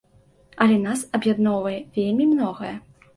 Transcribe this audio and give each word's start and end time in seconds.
Але 0.63 0.77
нас 0.85 1.03
аб'ядноўвае 1.17 1.73
вельмі 1.99 2.25
многае. 2.33 2.73